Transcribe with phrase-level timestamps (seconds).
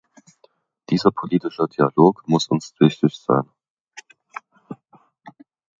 [0.89, 3.47] Dieser politische Dialog muss uns wichtig sein.